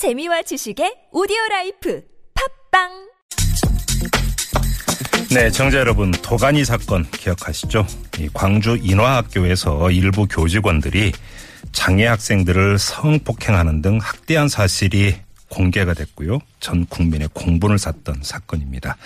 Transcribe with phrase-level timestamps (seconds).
[0.00, 2.02] 재미와 지식의 오디오 라이프
[2.70, 2.88] 팟빵
[5.34, 7.86] 네, 청자 여러분, 도가니 사건 기억하시죠?
[8.18, 11.12] 이 광주 인화학교에서 일부 교직원들이
[11.72, 15.16] 장애 학생들을 성폭행하는 등 학대한 사실이
[15.50, 16.38] 공개가 됐고요.
[16.60, 18.96] 전 국민의 공분을 샀던 사건입니다.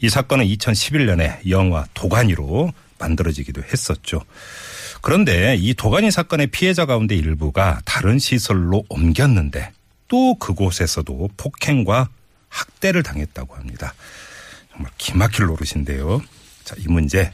[0.00, 4.22] 이 사건은 2011년에 영화 도가니로 만들어지기도 했었죠.
[5.02, 9.72] 그런데 이 도가니 사건의 피해자 가운데 일부가 다른 시설로 옮겼는데
[10.08, 12.08] 또 그곳에서도 폭행과
[12.48, 13.94] 학대를 당했다고 합니다.
[14.72, 16.20] 정말 기막힐 노릇인데요.
[16.64, 17.32] 자, 이 문제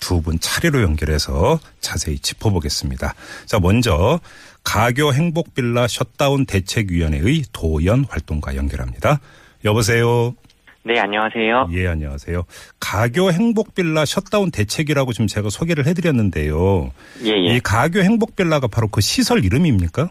[0.00, 3.14] 두 분 차례로 연결해서 자세히 짚어보겠습니다.
[3.46, 4.20] 자, 먼저
[4.62, 9.20] 가교 행복 빌라 셧다운 대책위원회의 도연 활동가 연결합니다.
[9.64, 10.34] 여보세요.
[10.84, 11.68] 네, 안녕하세요.
[11.72, 12.44] 예, 안녕하세요.
[12.80, 16.92] 가교 행복 빌라 셧다운 대책이라고 지금 제가 소개를 해드렸는데요.
[17.24, 17.56] 예, 예.
[17.56, 20.10] 이 가교 행복 빌라가 바로 그 시설 이름입니까?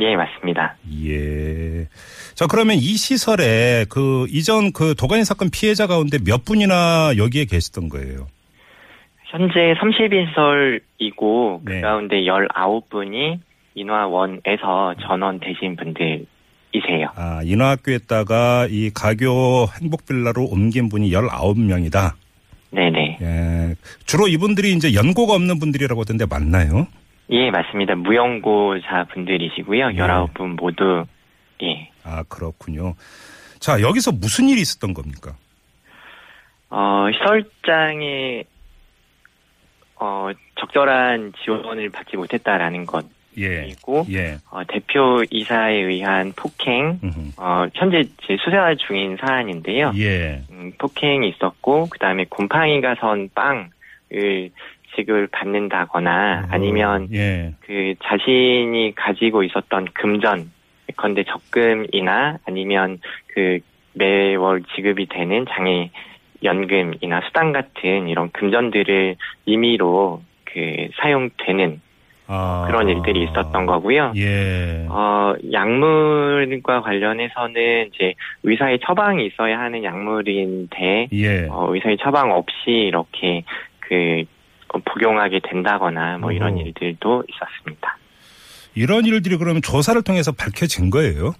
[0.00, 0.76] 예, 맞습니다.
[1.04, 1.86] 예.
[2.34, 7.88] 자, 그러면 이 시설에 그 이전 그 도가니 사건 피해자 가운데 몇 분이나 여기에 계시던
[7.88, 8.26] 거예요?
[9.26, 11.76] 현재 30인설이고 네.
[11.76, 13.38] 그 가운데 19분이
[13.74, 17.08] 인화원에서 전원 되신 분들이세요.
[17.14, 22.12] 아, 인하학교에다가 이 가교 행복빌라로 옮긴 분이 19명이다.
[22.70, 23.18] 네네.
[23.20, 23.74] 예.
[24.04, 26.86] 주로 이분들이 이제 연고가 없는 분들이라고 하던데 맞나요?
[27.32, 27.94] 예, 맞습니다.
[27.94, 29.92] 무연고자 분들이시고요.
[29.92, 29.96] 예.
[29.96, 31.04] 19분 모두,
[31.62, 31.90] 예.
[32.04, 32.94] 아, 그렇군요.
[33.58, 35.34] 자, 여기서 무슨 일이 있었던 겁니까?
[36.68, 38.44] 어, 시설장에,
[39.96, 42.86] 어, 적절한 지원을 받지 못했다라는
[43.38, 43.62] 예.
[43.62, 44.38] 것이고, 예.
[44.50, 47.32] 어, 대표 이사에 의한 폭행, 음흠.
[47.38, 48.02] 어, 현재
[48.44, 49.92] 수사 중인 사안인데요.
[49.96, 50.42] 예.
[50.50, 54.50] 음, 폭행이 있었고 그 다음에 곰팡이가 선 빵을
[54.94, 57.54] 지급을 받는다거나 아니면 예.
[57.60, 60.50] 그 자신이 가지고 있었던 금전
[60.96, 62.98] 건데 적금이나 아니면
[63.28, 63.60] 그
[63.94, 65.90] 매월 지급이 되는 장애
[66.42, 69.16] 연금이나 수당 같은 이런 금전들을
[69.46, 71.80] 임의로 그 사용되는
[72.26, 72.64] 아.
[72.66, 74.12] 그런 일들이 있었던 거고요.
[74.16, 74.86] 예.
[74.88, 81.46] 어, 약물과 관련해서는 이제 의사의 처방이 있어야 하는 약물인데 예.
[81.50, 83.44] 어, 의사의 처방 없이 이렇게
[83.80, 84.31] 그 어,
[84.80, 86.62] 복용하게 된다거나 뭐 이런 어허.
[86.62, 87.98] 일들도 있었습니다.
[88.74, 91.34] 이런 일들이 그러면 조사를 통해서 밝혀진 거예요?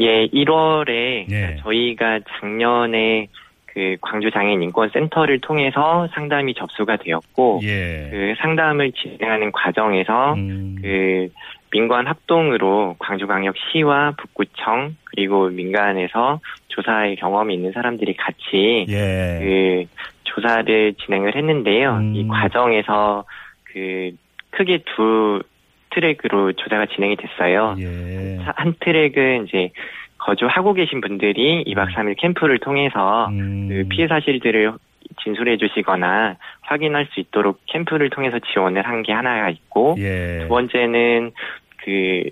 [0.00, 1.56] 예, 1월에 예.
[1.62, 3.28] 저희가 작년에
[3.66, 8.08] 그 광주 장애인 인권 센터를 통해서 상담이 접수가 되었고 예.
[8.10, 10.76] 그 상담을 진행하는 과정에서 음.
[10.82, 11.28] 그
[11.70, 19.38] 민관 합동으로 광주광역시와 북구청 그리고 민간에서 조사의 경험이 있는 사람들이 같이 예.
[19.40, 19.84] 그
[20.34, 21.96] 조사를 진행을 했는데요.
[21.96, 22.14] 음.
[22.14, 23.24] 이 과정에서
[23.64, 24.10] 그
[24.50, 25.42] 크게 두
[25.90, 27.74] 트랙으로 조사가 진행이 됐어요.
[27.78, 28.38] 예.
[28.44, 29.70] 차- 한 트랙은 이제
[30.18, 33.68] 거주하고 계신 분들이 2박 3일 캠프를 통해서 음.
[33.68, 34.72] 그 피해 사실들을
[35.22, 40.40] 진술해 주시거나 확인할 수 있도록 캠프를 통해서 지원을 한 게 하나가 있고 예.
[40.42, 41.32] 두 번째는
[41.84, 42.22] 그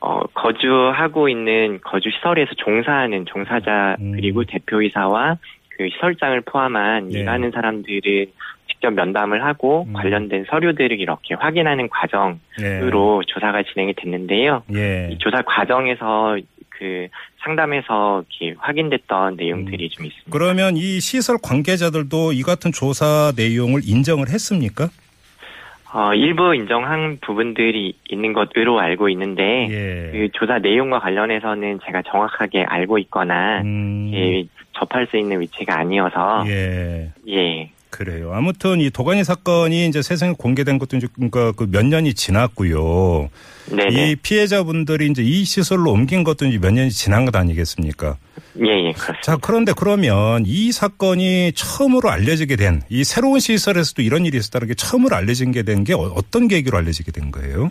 [0.00, 4.12] 어, 거주하고 있는 거주 시설에서 종사하는 종사자 음.
[4.12, 5.36] 그리고 대표이사와
[5.80, 7.20] 그 시설장을 포함한 네.
[7.20, 8.26] 일하는 사람들을
[8.68, 9.94] 직접 면담을 하고 음.
[9.94, 14.62] 관련된 서류들을 이렇게 확인하는 과정으로 조사가 진행이 됐는데요.
[14.74, 15.08] 예.
[15.10, 16.36] 이 조사 과정에서
[16.68, 17.08] 그
[17.42, 18.24] 상담에서
[18.58, 20.30] 확인됐던 내용들이 좀 있습니다.
[20.30, 24.88] 그러면 이 시설 관계자들도 이 같은 조사 내용을 인정을 했습니까?
[25.92, 30.10] 어, 일부 인정한 부분들이 있는 것으로 알고 있는데 예.
[30.12, 34.10] 그 조사 내용과 관련해서는 제가 정확하게 알고 있거나 음.
[34.14, 37.70] 예, 접할 수 있는 위치가 아니어서 예, 예.
[37.90, 38.32] 그래요.
[38.32, 43.28] 아무튼 이 도가니 사건이 이제 세상에 공개된 것도 이제 그러니까 그 몇 년이 지났고요.
[43.70, 48.16] 네네 이 피해자분들이 이제 이 시설로 옮긴 것도 이제 몇 년이 지난 것 아니겠습니까?
[48.60, 49.20] 예 예 그렇습니다.
[49.22, 54.74] 자, 그런데 그러면 이 사건이 처음으로 알려지게 된 이 새로운 시설에서도 이런 일이 있었다는 게
[54.74, 57.70] 처음으로 알려진 게 된 게 어떤 계기로 알려지게 된 거예요?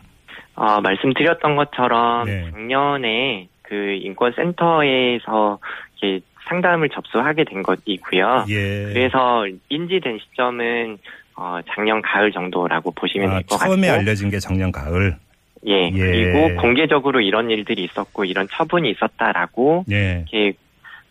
[0.55, 2.49] 어, 말씀드렸던 것처럼 네.
[2.51, 5.59] 작년에 그 인권센터에서
[6.01, 8.45] 이렇게 상담을 접수하게 된 것이고요.
[8.49, 8.93] 예.
[8.93, 10.97] 그래서 인지된 시점은
[11.35, 15.15] 어, 작년 가을 정도라고 보시면 아, 될것 같고 처음에 알려진 게 작년 가을.
[15.67, 15.97] 예, 예.
[15.97, 20.25] 그리고 공개적으로 이런 일들이 있었고 이런 처분이 있었다라고 예.
[20.31, 20.57] 이렇게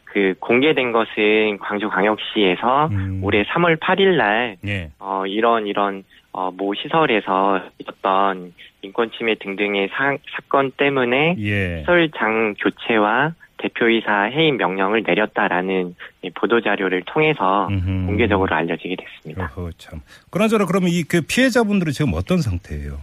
[0.05, 3.21] 그 공개된 것은 광주광역시에서 음.
[3.23, 4.91] 올해 3월 8일 날 예.
[4.99, 8.53] 어, 이런 이런 어, 모 시설에서 있었던
[8.83, 11.81] 인권 침해 등등의 사, 사건 때문에 예.
[11.81, 18.07] 시설장 교체와 대표이사 해임 명령을 내렸다라는 이 보도 자료를 통해서 음흠.
[18.07, 19.45] 공개적으로 알려지게 됐습니다.
[19.55, 20.01] 어허, 참.
[20.31, 22.99] 그나저나 그러면 이 그 피해자분들은 지금 어떤 상태예요?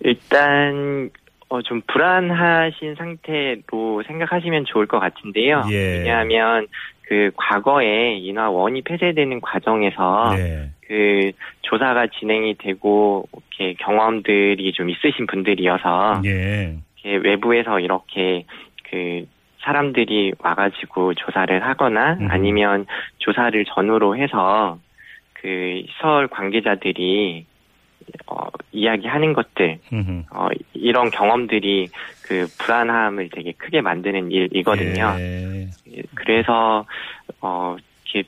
[0.00, 1.10] 일단
[1.48, 5.64] 어, 좀 불안하신 상태로 생각하시면 좋을 것 같은데요.
[5.70, 5.98] 예.
[5.98, 6.66] 왜냐하면
[7.02, 10.70] 그 과거에 인화원이 폐쇄되는 과정에서 네.
[10.88, 11.30] 그
[11.60, 16.76] 조사가 진행이 되고 이렇게 경험들이 좀 있으신 분들이어서 예.
[17.04, 18.46] 이렇게 외부에서 이렇게
[18.92, 19.26] 그
[19.62, 22.28] 사람들이 와가지고 조사를 하거나 음.
[22.30, 22.86] 아니면
[23.18, 24.78] 조사를 전후로 해서
[25.32, 27.46] 그 시설 관계자들이
[28.26, 30.24] 어, 이야기하는 것들 음흠.
[30.32, 31.88] 어, 이런 경험들이
[32.26, 35.14] 그 불안함을 되게 크게 만드는 일이거든요.
[35.18, 35.68] 예.
[36.14, 36.84] 그래서
[37.40, 37.76] 어,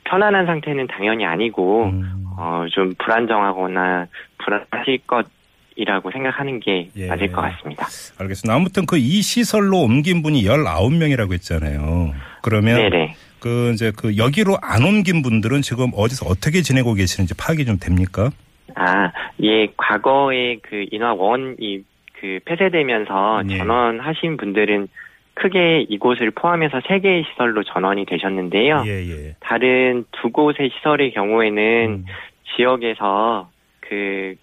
[0.05, 2.25] 편안한 상태는 당연히 아니고 음.
[2.37, 4.07] 어, 좀 불안정하거나
[4.39, 5.27] 불안하실 것
[5.75, 7.07] 이라고 생각하는 게 예.
[7.07, 7.85] 맞을 것 같습니다.
[8.19, 8.55] 알겠습니다.
[8.55, 12.13] 아무튼 그 이 시설로 옮긴 분이 19명이라고 했잖아요.
[12.41, 13.13] 그러면 네네.
[13.39, 18.29] 그 이제 그 여기로 안 옮긴 분들은 지금 어디서 어떻게 지내고 계시는지 파악이 좀 됩니까?
[18.75, 19.11] 아,
[19.43, 21.83] 예, 과거에 그 인화원이
[22.19, 23.57] 그 폐쇄되면서 예.
[23.57, 24.87] 전원하신 분들은
[25.35, 28.83] 크게 이곳을 포함해서 세 개의 시설로 전원이 되셨는데요.
[28.87, 29.35] 예, 예.
[29.41, 32.05] 다른 두 곳의 시설의 경우에는 음.
[32.55, 33.49] 지역에서
[33.81, 34.35] 그,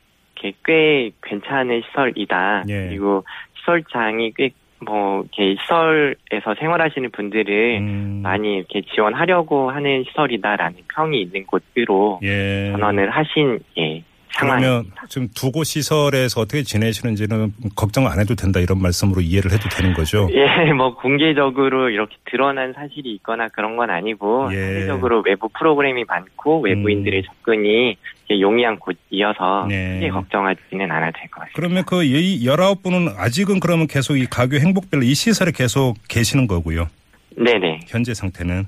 [0.42, 2.64] 게- 꽤 괜찮은 시설이다.
[2.68, 2.88] 예.
[2.88, 3.24] 그리고
[3.60, 4.50] 시설장이 꽤,
[4.84, 8.20] 뭐, 이렇게 시설에서 생활하시는 분들을 음.
[8.22, 12.70] 많이 이렇게 지원하려고 하는 시설이다라는 평이 있는 곳으로 예.
[12.72, 15.02] 전원을 하신, 예, 상황입니다.
[15.08, 20.28] 지금 두곳 시설에서 어떻게 지내시는지는 걱정 안 해도 된다 이런 말씀으로 이해를 해도 되는 거죠.
[20.34, 24.56] 예, 뭐, 공개적으로 이렇게 드러난 사실이 있거나 그런 건 아니고, 예.
[24.56, 27.22] 상대적으로 외부 프로그램이 많고, 외부인들의 음.
[27.24, 27.96] 접근이
[28.30, 29.94] 용이한 곳이어서, 네.
[29.96, 31.52] 크게 걱정하지는 않아도 될 것 같습니다.
[31.54, 36.88] 그러면 그 19분은 아직은 그러면 계속 이 가교 행복별 이 시설에 계속 계시는 거고요.
[37.36, 37.80] 네네.
[37.88, 38.66] 현재 상태는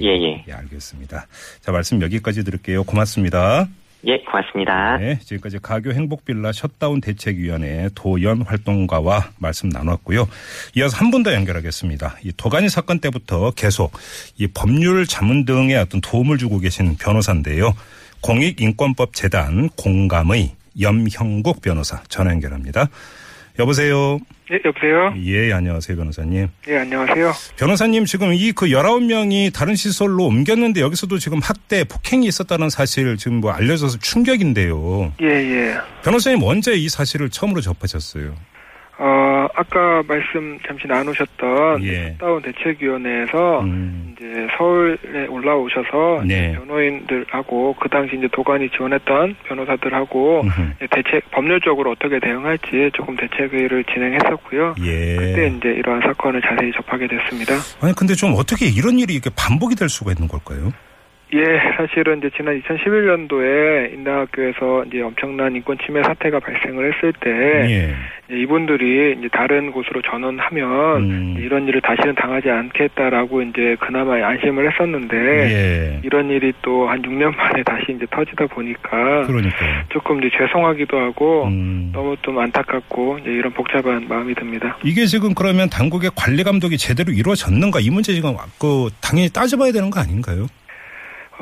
[0.00, 0.52] 예, 예.
[0.52, 1.26] 알겠습니다.
[1.60, 2.82] 자, 말씀 여기까지 드릴게요.
[2.84, 3.66] 고맙습니다.
[4.04, 4.96] 예, 고맙습니다.
[4.98, 10.26] 네, 지금까지 가교 행복빌라 셧다운 대책위원회 도연 활동가와 말씀 나눴고요.
[10.76, 12.16] 이어서 한 분 더 연결하겠습니다.
[12.24, 13.92] 이 도가니 사건 때부터 계속
[14.38, 17.74] 이 법률 자문 등의 어떤 도움을 주고 계신 변호사인데요.
[18.22, 20.50] 공익인권법 재단 공감의
[20.80, 22.88] 염형국 변호사 전화 연결합니다.
[23.58, 24.18] 여보세요.
[24.50, 25.14] 예, 여보세요?
[25.24, 26.48] 예, 안녕하세요, 변호사님.
[26.68, 27.32] 예, 안녕하세요.
[27.56, 33.40] 변호사님 지금 이 그 19명이 다른 시설로 옮겼는데 여기서도 지금 학대, 폭행이 있었다는 사실 지금
[33.40, 35.12] 뭐 알려져서 충격인데요.
[35.22, 35.74] 예, 예.
[36.02, 38.34] 변호사님 언제 이 사실을 처음으로 접하셨어요?
[38.98, 42.14] 어, 아까 말씀 잠시 나누셨던 예.
[42.18, 46.52] 다운 대책위원회에서 음, 이제 서울에 올라오셔서 네.
[46.52, 50.86] 변호인들하고 그 당시 이제 도관이 지원했던 변호사들하고 음흠.
[50.90, 54.74] 대책 법률적으로 어떻게 대응할지 조금 대책회의를 진행했었고요.
[54.80, 55.16] 예.
[55.16, 57.54] 그때 이제 이러한 사건을 자세히 접하게 됐습니다.
[57.80, 60.72] 아니 근데 좀 어떻게 이런 일이 이렇게 반복이 될 수가 있는 걸까요?
[61.34, 61.44] 예,
[61.76, 67.94] 사실은 이제 지난 2011년도에 인하학교에서 이제 엄청난 인권 침해 사태가 발생을 했을 때 예.
[68.30, 71.36] 이분들이 이제 다른 곳으로 전원하면 음.
[71.38, 76.00] 이런 일을 다시는 당하지 않겠다라고 이제 그나마 안심을 했었는데 예.
[76.02, 79.82] 이런 일이 또 한 6년 만에 다시 이제 터지다 보니까 그러니까요.
[79.88, 81.90] 조금 이제 죄송하기도 하고 음.
[81.92, 84.76] 너무 좀 안타깝고 이제 이런 복잡한 마음이 듭니다.
[84.84, 89.88] 이게 지금 그러면 당국의 관리 감독이 제대로 이루어졌는가 이 문제 지금 그 당연히 따져봐야 되는
[89.90, 90.46] 거 아닌가요?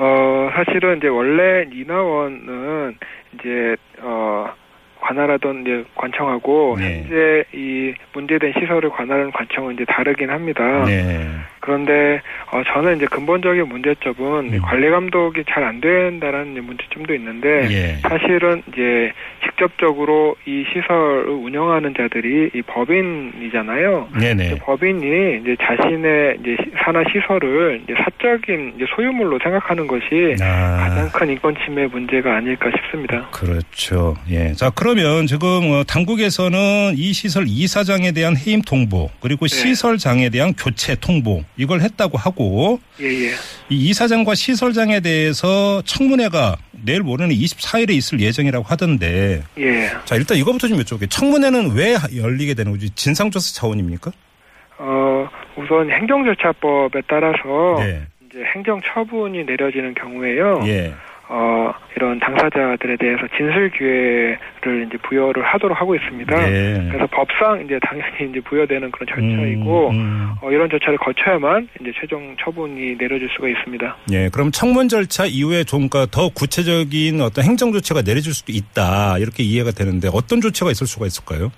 [0.03, 2.97] 어 사실은 이제 원래 인하원은
[3.35, 4.51] 이제 어
[5.01, 7.03] 관할하던 이제 관청하고 네.
[7.09, 10.85] 현재 이 문제된 시설을 관할하는 관청은 이제 다르긴 합니다.
[10.87, 11.27] 네.
[11.61, 12.21] 그런데
[12.53, 14.61] 어, 저는 이제 근본적인 문제점은 음.
[14.63, 17.97] 관리 감독이 잘 안 된다라는 문제점도 있는데 예.
[18.01, 19.13] 사실은 이제
[19.45, 24.09] 직접적으로 이 시설을 운영하는 자들이 이 법인이잖아요.
[24.19, 24.47] 네네.
[24.47, 30.77] 이제 법인이 이제 자신의 이제 시- 산하 시설을 이제 사적인 이제 소유물로 생각하는 것이 아.
[30.89, 33.29] 가장 큰 인권 침해 문제가 아닐까 싶습니다.
[33.31, 34.15] 그렇죠.
[34.31, 34.53] 예.
[34.55, 39.57] 자, 그 러면 지금 어, 당국에서는 이 시설 이사장에 대한 해임 통보 그리고 네.
[39.57, 43.31] 시설장에 대한 교체 통보 이걸 했다고 하고 예 예.
[43.69, 49.91] 이 이사장과 시설장에 대해서 청문회가 내일 모레는 24일에 있을 예정이라고 하던데 예.
[50.05, 51.09] 자, 일단 이거부터 좀 여쭤볼게요.
[51.09, 52.91] 청문회는 왜 열리게 되는 거지?
[52.91, 54.11] 진상조사 차원입니까?
[54.79, 58.03] 어 우선 행정절차법에 따라서 네.
[58.27, 60.63] 이제 행정 처분이 내려지는 경우에요.
[60.67, 60.95] 예.
[61.33, 66.37] 어, 이런 당사자들에 대해서 진술 기회를 이제 부여를 하도록 하고 있습니다.
[66.37, 66.89] 네.
[66.91, 70.31] 그래서 법상 이제 당연히 이제 부여되는 그런 절차이고 음, 음.
[70.43, 73.97] 어, 이런 절차를 거쳐야만 이제 최종 처분이 내려질 수가 있습니다.
[74.11, 79.71] 예, 그럼 청문 절차 이후에 좀더 구체적인 어떤 행정 조치가 내려질 수도 있다 이렇게 이해가
[79.71, 81.53] 되는데 어떤 조치가 있을 수가 있을까요?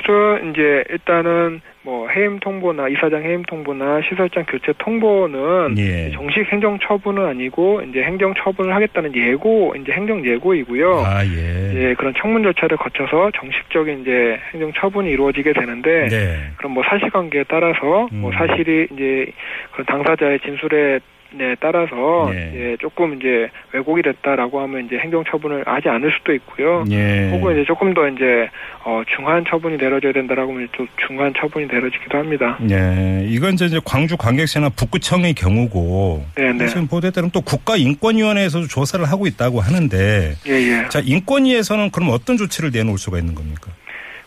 [0.00, 6.10] 실은 이제 일단은 뭐 해임 통보나 이사장 해임 통보나 시설장 교체 통보는 예.
[6.10, 11.02] 정식 행정 처분은 아니고 이제 행정 처분을 하겠다는 예고 이제 행정 예고이고요.
[11.04, 11.74] 아, 예.
[11.74, 16.50] 예, 그런 청문 절차를 거쳐서 정식적인 이제 행정 처분이 이루어지게 되는데 네.
[16.56, 18.32] 그럼 뭐 사실관계에 따라서 뭐 음.
[18.32, 19.26] 사실이 이제
[19.72, 22.50] 그 당사자의 진술에 네, 따라서 네.
[22.52, 26.84] 이제 조금 이제 왜곡이 됐다라고 하면 이제 행정 처분을 하지 않을 수도 있고요.
[26.90, 27.30] 예.
[27.30, 28.48] 혹은 이제 조금 더 이제
[28.84, 32.58] 어 중한 처분이 내려져야 된다라고 하면 또 중한 처분이 내려지기도 합니다.
[32.70, 33.24] 예.
[33.26, 36.66] 이건 이제 광주 관객시나 북구청의 경우고 네네.
[36.66, 40.88] 지금 보도에 따르면 또 국가인권위원회에서도 조사를 하고 있다고 하는데 예예.
[40.88, 43.70] 자 인권위에서는 그럼 어떤 조치를 내놓을 수가 있는 겁니까?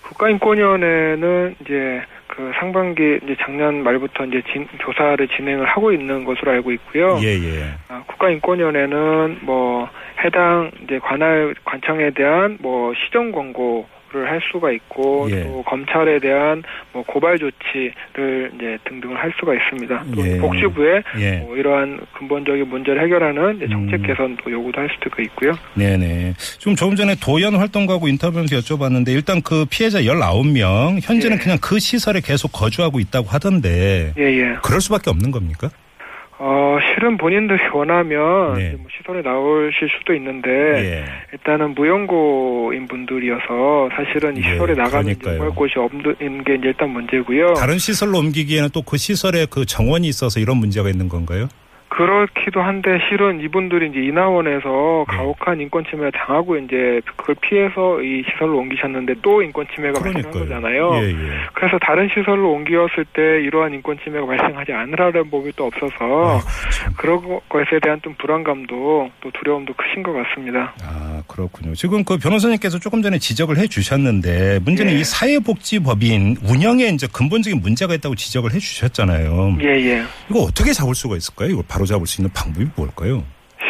[0.03, 2.01] 국가인권위원회는 이제
[2.32, 7.20] 그 상반기 이제 작년 말부터 이제 진, 조사를 진행을 하고 있는 것으로 알고 있고요.
[7.22, 7.74] 예 예.
[7.90, 9.88] 아, 국가인권위원회는 뭐
[10.24, 15.44] 해당 이제 관할 관청에 대한 뭐 시정 권고 를 할 수가 있고 예.
[15.44, 20.06] 또 검찰에 대한 뭐 고발 조치를 이제 등등을 할 수가 있습니다.
[20.13, 20.38] 또 예.
[20.38, 21.32] 복지부에 예.
[21.38, 24.08] 뭐 이러한 근본적인 문제를 해결하는 정책 음.
[24.08, 25.53] 개선도 요구도 할 수도 있고요.
[25.75, 26.34] 네네.
[26.38, 31.41] 지금 조금 전에 도연 활동가하고 인터뷰에서 여쭤봤는데 일단 그 피해자 19명 현재는 예.
[31.41, 34.13] 그냥 그 시설에 계속 거주하고 있다고 하던데.
[34.62, 35.70] 그럴 수밖에 없는 겁니까?
[36.43, 38.71] 어 실은 본인들이 원하면 네.
[38.71, 41.05] 뭐 시설에 나오실 수도 있는데 예.
[41.33, 45.38] 일단은 무연고인 분들이어서 사실은 이 예, 시설에 이제 그러니까요.
[45.38, 47.53] 갈 곳이 없는 게 이제 일단 문제고요.
[47.53, 51.48] 다른 시설로 옮기기에는 또 그 시설에 그 정원이 있어서 이런 문제가 있는 건가요?
[52.01, 55.17] 그렇기도 한데 실은 이분들이 이제 인하원에서 네.
[55.17, 60.96] 가혹한 인권 침해를 당하고 이제 그걸 피해서 이 시설로 옮기셨는데 또 인권 침해가 발생한 거잖아요.
[60.96, 61.29] 예, 예.
[61.53, 66.39] 그래서 다른 시설로 옮기었을 때 이러한 인권 침해가 발생하지 않으라는 법이 또 없어서
[66.72, 66.93] 참.
[66.98, 70.74] 그런 것에 대한 좀 불안감도 또 두려움도 크신 것 같습니다.
[70.84, 71.74] 아, 그렇군요.
[71.75, 75.00] 지금 그 변호사님께서 조금 전에 지적을 해 주셨는데 문제는 예.
[75.00, 79.58] 이 사회복지법인 운영에 이제 근본적인 문제가 있다고 지적을 해 주셨잖아요.
[79.62, 80.04] 예 예.
[80.30, 81.50] 이거 어떻게 잡을 수가 있을까요?
[81.50, 83.24] 이걸 바로 잡을 수 있는 방법이 뭘까요?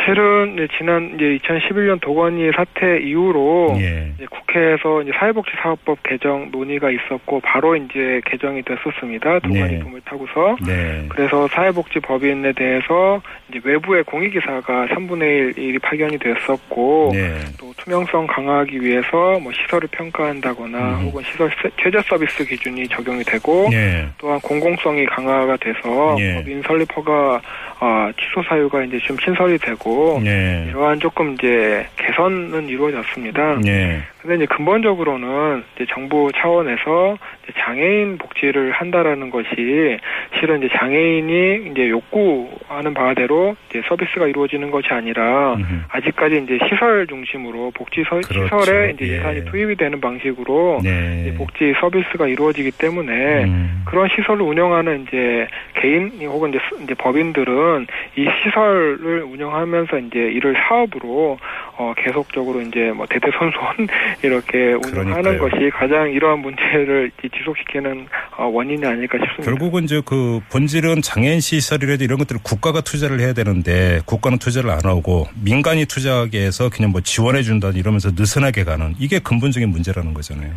[0.05, 4.11] 실은 이제 지난 이제 2011년 도건이 사태 이후로 예.
[4.15, 9.39] 이제 국회에서 이제 사회복지사업법 개정 논의가 있었고 바로 이제 개정이 됐었습니다.
[9.39, 9.79] 도관이 네.
[9.79, 11.05] 붐을 타고서 네.
[11.09, 17.37] 그래서 사회복지법인에 대해서 이제 외부의 공익이사가 3분의 1이 파견이 됐었고 네.
[17.59, 21.05] 또 투명성 강화하기 위해서 뭐 시설을 평가한다거나 음.
[21.07, 24.07] 혹은 시설 세- 최저 서비스 기준이 적용이 되고 네.
[24.17, 26.35] 또한 공공성이 강화가 돼서 예.
[26.35, 27.41] 법인 설립 허가
[27.79, 30.65] 아, 취소 사유가 이제 좀 신설이 되고 네.
[30.69, 33.59] 이러한 조금 이제 개선은 이루어졌습니다.
[33.63, 34.01] 네.
[34.21, 39.97] 근데 이제 근본적으로는 이제 정부 차원에서 이제 장애인 복지를 한다라는 것이
[40.41, 45.81] 실은 이제 장애인이 이제 욕구하는 바대로 이제 서비스가 이루어지는 것이 아니라 음흠.
[45.89, 48.59] 아직까지 이제 시설 중심으로 복지 서, 그렇죠.
[48.59, 49.13] 시설에 이제 예.
[49.17, 51.31] 예산이 투입이 되는 방식으로 네.
[51.37, 53.83] 복지 서비스가 이루어지기 때문에 음.
[53.85, 60.55] 그런 시설을 운영하는 이제 개인 혹은 이제, 스- 이제 법인들은 이 시설을 운영하면서 이제 이를
[60.67, 61.37] 사업으로
[61.77, 63.87] 어 계속적으로 이제 뭐 대대손손
[64.23, 65.49] 이렇게 운영하는 그러니까요.
[65.49, 69.43] 것이 가장 이러한 문제를 이 지속시키는 어 원인이 아닐까 싶습니다.
[69.43, 74.79] 결국은 이제 그 본질은 장애인 시설이라도 이런 것들을 국가가 투자를 해야 되는데 국가는 투자를 안
[74.83, 80.51] 하고 민간이 투자하게 해서 그냥 뭐 지원해 준다 이러면서 느슨하게 가는 이게 근본적인 문제라는 거잖아요.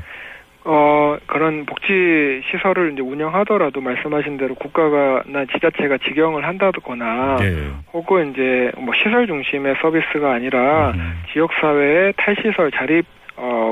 [0.67, 7.69] 어 그런 복지 시설을 이제 운영하더라도 말씀하신 대로 국가가나 지자체가 직영을 한다거나 네.
[7.93, 11.23] 혹은 이제 뭐 시설 중심의 서비스가 아니라 음.
[11.33, 13.24] 지역 사회의 탈시설 자립 어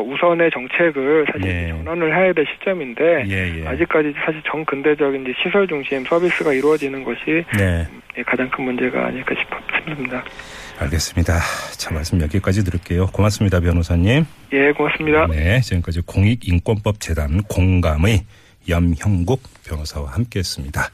[0.02, 1.68] 우선의 정책을 사실 예.
[1.68, 3.66] 전환을 해야 될 시점인데 예, 예.
[3.66, 7.86] 아직까지 사실 정근대적인 시설 중심 서비스가 이루어지는 것이 네.
[8.18, 10.24] 예, 가장 큰 문제가 아닐까 싶습니다.
[10.78, 11.38] 알겠습니다.
[11.78, 13.06] 자, 말씀 여기까지 들을게요.
[13.06, 14.24] 고맙습니다, 변호사님.
[14.52, 15.26] 예, 고맙습니다.
[15.28, 18.20] 네, 지금까지 공익인권법 재단 공감의
[18.68, 20.82] 염형국 변호사와 함께했습니다.